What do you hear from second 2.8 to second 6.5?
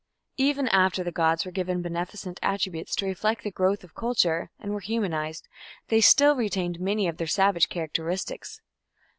to reflect the growth of culture, and were humanized, they still